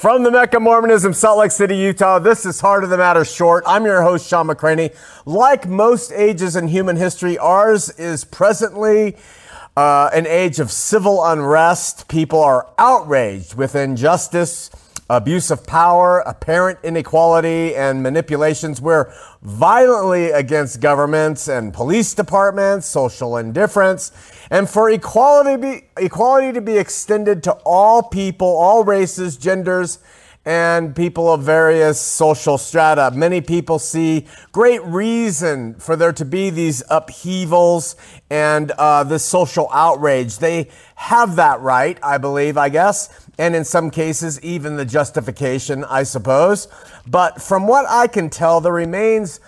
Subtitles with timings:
[0.00, 3.64] From the Mecca Mormonism, Salt Lake City, Utah, this is Heart of the Matter Short.
[3.66, 4.96] I'm your host, Sean McCraney.
[5.26, 9.18] Like most ages in human history, ours is presently
[9.76, 12.08] uh, an age of civil unrest.
[12.08, 14.70] People are outraged with injustice,
[15.10, 18.80] abuse of power, apparent inequality, and manipulations.
[18.80, 24.12] We're violently against governments and police departments, social indifference,
[24.50, 29.98] and for equality, be, equality to be extended to all people, all races, genders,
[30.50, 33.12] and people of various social strata.
[33.14, 37.94] Many people see great reason for there to be these upheavals
[38.30, 40.38] and uh, this social outrage.
[40.38, 45.84] They have that right, I believe, I guess, and in some cases, even the justification,
[45.84, 46.66] I suppose.
[47.06, 49.38] But from what I can tell, there remains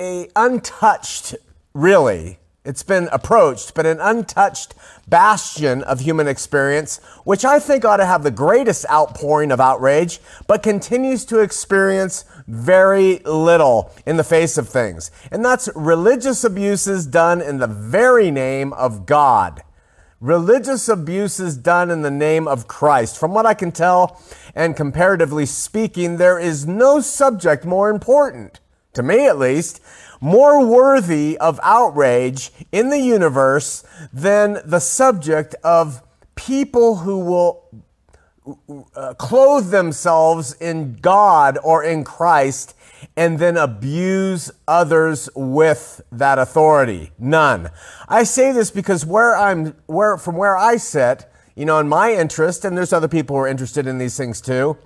[0.00, 1.34] a untouched,
[1.74, 4.74] really, it's been approached, but an untouched
[5.06, 10.20] bastion of human experience, which I think ought to have the greatest outpouring of outrage,
[10.46, 15.10] but continues to experience very little in the face of things.
[15.30, 19.62] And that's religious abuses done in the very name of God.
[20.20, 23.18] Religious abuses done in the name of Christ.
[23.18, 24.22] From what I can tell,
[24.54, 28.60] and comparatively speaking, there is no subject more important,
[28.94, 29.80] to me at least,
[30.20, 36.02] more worthy of outrage in the universe than the subject of
[36.34, 37.84] people who will
[38.94, 42.74] uh, clothe themselves in God or in Christ
[43.16, 47.10] and then abuse others with that authority.
[47.18, 47.70] None.
[48.08, 52.12] I say this because where I'm, where, from where I sit, you know, in my
[52.12, 54.76] interest, and there's other people who are interested in these things too,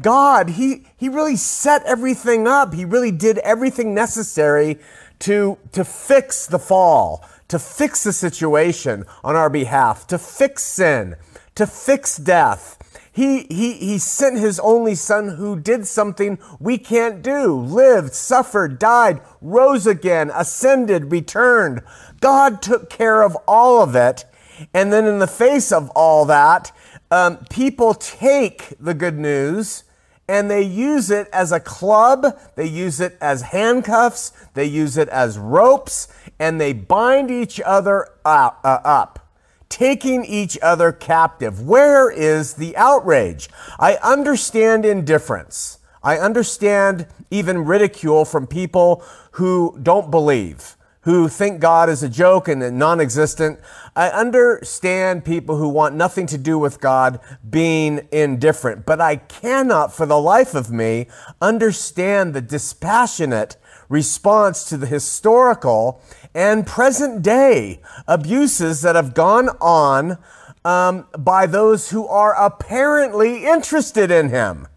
[0.00, 2.74] God, he, he really set everything up.
[2.74, 4.78] He really did everything necessary
[5.20, 11.16] to, to fix the fall, to fix the situation on our behalf, to fix sin,
[11.54, 12.78] to fix death.
[13.12, 18.78] He, he, he sent his only son who did something we can't do, lived, suffered,
[18.78, 21.82] died, rose again, ascended, returned.
[22.20, 24.24] God took care of all of it.
[24.72, 26.72] And then in the face of all that,
[27.10, 29.84] um, people take the good news
[30.30, 35.08] and they use it as a club, they use it as handcuffs, they use it
[35.08, 36.06] as ropes,
[36.38, 39.28] and they bind each other up, uh, up,
[39.68, 41.66] taking each other captive.
[41.66, 43.50] Where is the outrage?
[43.80, 45.80] I understand indifference.
[46.00, 49.02] I understand even ridicule from people
[49.32, 53.58] who don't believe who think God is a joke and non existent.
[53.96, 59.94] I understand people who want nothing to do with God being indifferent, but I cannot
[59.94, 61.06] for the life of me
[61.40, 63.56] understand the dispassionate
[63.88, 66.02] response to the historical
[66.34, 70.18] and present day abuses that have gone on
[70.64, 74.68] um, by those who are apparently interested in Him,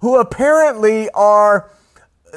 [0.00, 1.70] who apparently are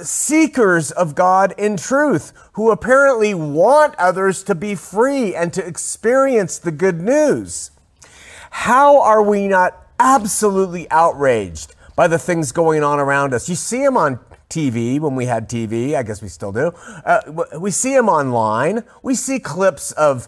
[0.02, 6.58] seekers of God in truth who apparently want others to be free and to experience
[6.58, 7.72] the good news.
[8.52, 13.50] How are we not absolutely outraged by the things going on around us?
[13.50, 15.96] You see them on TV when we had TV.
[15.96, 16.72] I guess we still do.
[17.06, 18.84] Uh, we see them online.
[19.04, 20.28] We see clips of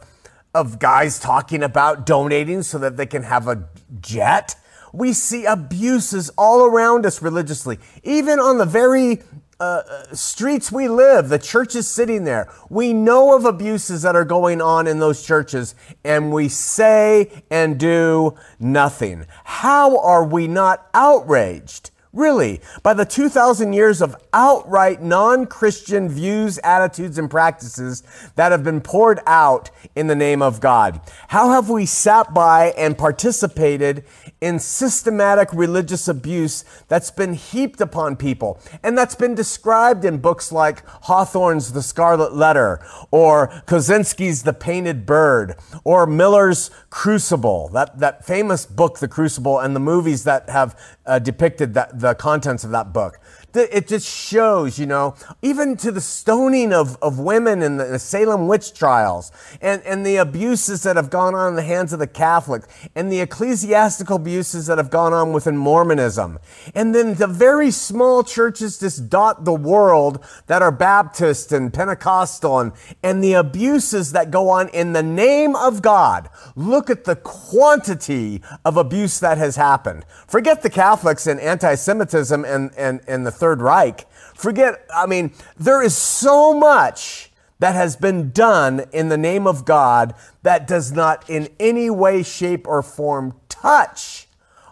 [0.53, 3.69] of guys talking about donating so that they can have a
[4.01, 4.55] jet.
[4.91, 9.21] We see abuses all around us religiously, even on the very
[9.61, 12.51] uh, uh, streets we live, the church is sitting there.
[12.71, 17.79] We know of abuses that are going on in those churches, and we say and
[17.79, 19.27] do nothing.
[19.43, 21.90] How are we not outraged?
[22.13, 28.03] Really, by the 2,000 years of outright non Christian views, attitudes, and practices
[28.35, 30.99] that have been poured out in the name of God.
[31.29, 34.03] How have we sat by and participated
[34.41, 40.51] in systematic religious abuse that's been heaped upon people and that's been described in books
[40.51, 45.55] like Hawthorne's The Scarlet Letter or Kosinski's The Painted Bird
[45.85, 51.19] or Miller's Crucible, that, that famous book, The Crucible, and the movies that have uh,
[51.19, 53.19] depicted that, the contents of that book
[53.55, 58.47] it just shows, you know, even to the stoning of, of women in the, Salem
[58.47, 59.31] witch trials
[59.61, 63.11] and, and the abuses that have gone on in the hands of the Catholics and
[63.11, 66.39] the ecclesiastical abuses that have gone on within Mormonism.
[66.73, 72.59] And then the very small churches just dot the world that are Baptist and Pentecostal
[72.59, 72.71] and,
[73.03, 76.29] and the abuses that go on in the name of God.
[76.55, 80.05] Look at the quantity of abuse that has happened.
[80.27, 84.05] Forget the Catholics and anti-Semitism and, and, and the Third Reich.
[84.35, 89.65] Forget, I mean, there is so much that has been done in the name of
[89.65, 94.27] God that does not in any way, shape, or form touch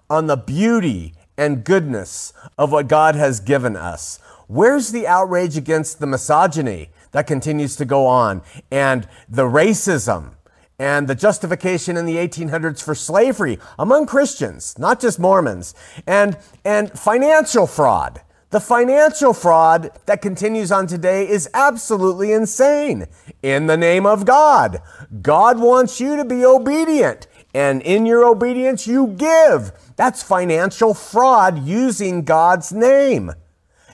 [0.07, 4.19] on the beauty and goodness of what God has given us?
[4.45, 10.33] Where's the outrage against the misogyny that continues to go on and the racism
[10.77, 15.74] and the justification in the 1800s for slavery among Christians, not just Mormons,
[16.06, 18.22] and, and financial fraud?
[18.51, 23.06] The financial fraud that continues on today is absolutely insane.
[23.44, 24.81] In the name of God,
[25.22, 29.72] God wants you to be obedient, and in your obedience, you give.
[29.98, 33.34] That's financial fraud using God's name.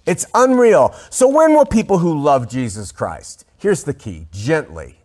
[0.05, 0.95] It's unreal.
[1.09, 4.99] So, when will people who love Jesus Christ, here's the key gently,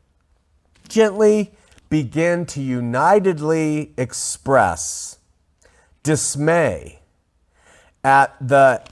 [0.88, 1.52] gently
[1.88, 5.18] begin to unitedly express
[6.04, 7.00] dismay
[8.04, 8.82] at the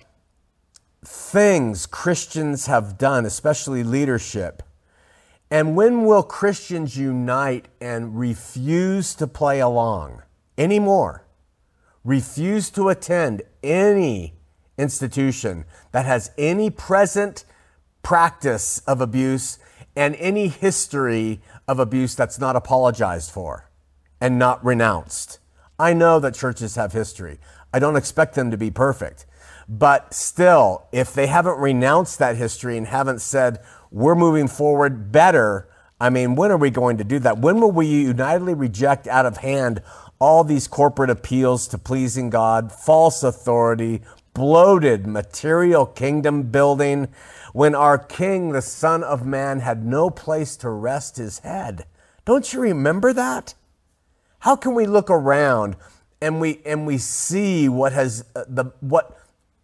[1.04, 4.62] things Christians have done, especially leadership?
[5.50, 10.22] And when will Christians unite and refuse to play along
[10.58, 11.24] anymore?
[12.04, 14.34] Refuse to attend any
[14.76, 17.44] institution that has any present
[18.02, 19.58] practice of abuse
[19.96, 23.68] and any history of abuse that's not apologized for
[24.20, 25.38] and not renounced.
[25.78, 27.38] I know that churches have history.
[27.72, 29.26] I don't expect them to be perfect.
[29.69, 33.61] But still, if they haven't renounced that history and haven't said,
[33.91, 35.69] we're moving forward better,
[36.00, 37.38] I mean, when are we going to do that?
[37.38, 39.82] When will we unitedly reject out of hand
[40.19, 47.09] all these corporate appeals to pleasing God, false authority, bloated material kingdom building,
[47.53, 51.85] when our King, the Son of Man, had no place to rest his head?
[52.25, 53.55] Don't you remember that?
[54.41, 55.76] How can we look around
[56.20, 59.17] and we and we see what has uh, the what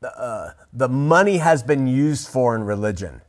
[0.04, 3.22] uh, the money has been used for in religion.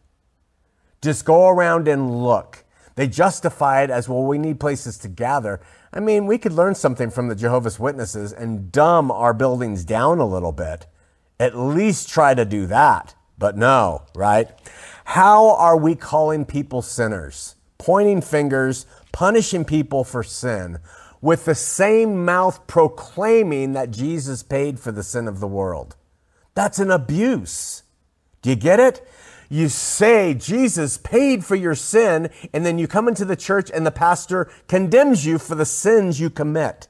[1.02, 2.64] Just go around and look.
[2.96, 5.60] They justify it as well, we need places to gather.
[5.92, 10.20] I mean, we could learn something from the Jehovah's Witnesses and dumb our buildings down
[10.20, 10.88] a little bit.
[11.40, 13.16] At least try to do that.
[13.38, 14.50] But no, right?
[15.06, 17.56] How are we calling people sinners?
[17.78, 20.80] Pointing fingers, punishing people for sin,
[21.22, 25.96] with the same mouth proclaiming that Jesus paid for the sin of the world.
[26.56, 27.84] That's an abuse.
[28.42, 29.08] Do you get it?
[29.50, 33.86] You say Jesus paid for your sin, and then you come into the church and
[33.86, 36.88] the pastor condemns you for the sins you commit.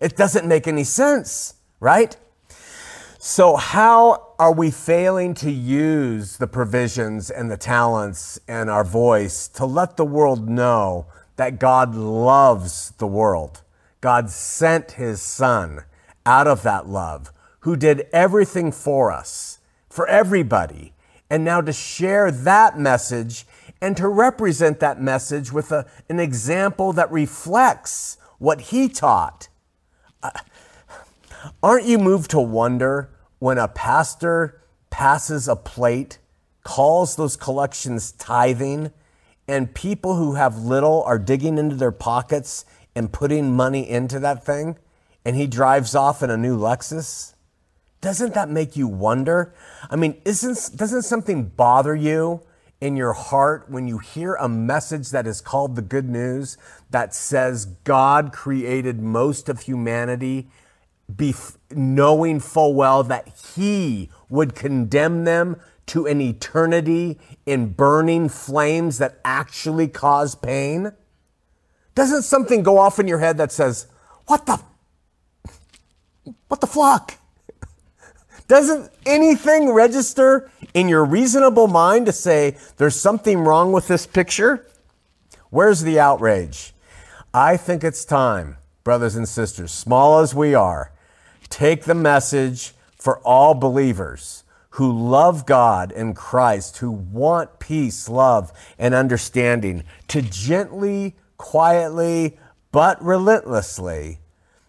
[0.00, 2.16] It doesn't make any sense, right?
[3.18, 9.48] So, how are we failing to use the provisions and the talents and our voice
[9.48, 11.06] to let the world know
[11.36, 13.62] that God loves the world?
[14.02, 15.84] God sent his son
[16.26, 17.32] out of that love
[17.64, 19.58] who did everything for us,
[19.88, 20.92] for everybody,
[21.30, 23.46] and now to share that message
[23.80, 29.48] and to represent that message with a, an example that reflects what he taught.
[30.22, 30.30] Uh,
[31.62, 33.08] aren't you moved to wonder
[33.38, 36.18] when a pastor passes a plate,
[36.64, 38.92] calls those collections tithing,
[39.48, 44.44] and people who have little are digging into their pockets and putting money into that
[44.44, 44.76] thing,
[45.24, 47.33] and he drives off in a new Lexus?
[48.04, 49.54] Doesn't that make you wonder?
[49.88, 52.42] I mean, isn't, doesn't something bother you
[52.78, 56.58] in your heart when you hear a message that is called the good news
[56.90, 60.48] that says God created most of humanity,
[61.70, 69.18] knowing full well that He would condemn them to an eternity in burning flames that
[69.24, 70.92] actually cause pain?
[71.94, 73.86] Doesn't something go off in your head that says,
[74.26, 74.60] What the?
[76.48, 77.18] What the fuck?
[78.46, 84.66] Doesn't anything register in your reasonable mind to say there's something wrong with this picture?
[85.50, 86.74] Where's the outrage?
[87.32, 90.92] I think it's time, brothers and sisters, small as we are,
[91.48, 98.52] take the message for all believers who love God and Christ, who want peace, love,
[98.78, 102.36] and understanding, to gently, quietly,
[102.72, 104.18] but relentlessly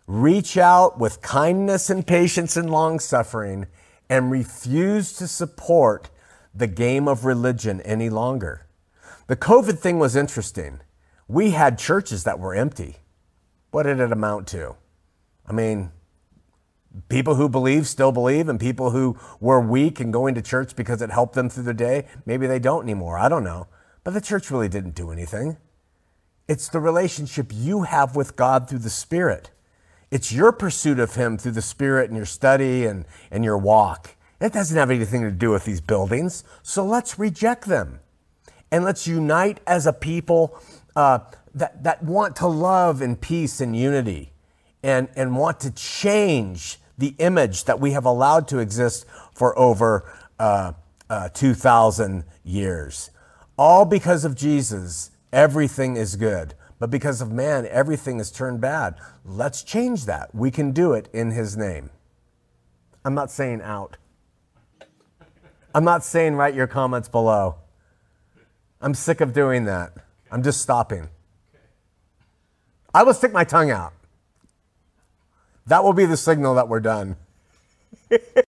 [0.08, 3.68] reach out with kindness and patience and long suffering
[4.10, 6.10] and refuse to support
[6.54, 8.66] the game of religion any longer.
[9.28, 10.80] The COVID thing was interesting.
[11.28, 12.98] We had churches that were empty.
[13.72, 14.76] What did it amount to?
[15.48, 15.92] I mean,
[17.10, 21.02] people who believe still believe, and people who were weak and going to church because
[21.02, 23.18] it helped them through the day, maybe they don't anymore.
[23.18, 23.68] I don't know.
[24.04, 25.58] But the church really didn't do anything.
[26.48, 29.50] It's the relationship you have with God through the Spirit.
[30.12, 34.16] It's your pursuit of Him through the Spirit and your study and, and your walk.
[34.40, 36.44] It doesn't have anything to do with these buildings.
[36.62, 38.00] So let's reject them.
[38.72, 40.60] And let's unite as a people
[40.96, 41.20] uh,
[41.54, 44.34] that, that want to love and peace and unity
[44.84, 50.12] and, and want to change the image that we have allowed to exist for over
[50.40, 50.74] uh,
[51.10, 53.10] uh, 2,000 years.
[53.58, 56.54] All because of Jesus, everything is good.
[56.80, 58.96] But because of man, everything is turned bad.
[59.24, 60.34] Let's change that.
[60.36, 61.90] We can do it in his name.
[63.04, 63.98] I'm not saying out.
[65.74, 67.56] I'm not saying write your comments below.
[68.82, 69.94] I'm sick of doing that.
[70.32, 71.10] I'm just stopping.
[72.94, 73.94] I will stick my tongue out.
[75.68, 77.16] That will be the signal that we're done.